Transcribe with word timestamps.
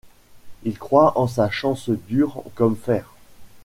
Il 0.63 0.79
croit 0.79 1.15
en 1.19 1.27
sa 1.27 1.51
chance 1.51 1.91
dur 1.91 2.41
comme 2.55 2.75
fer. 2.75 3.11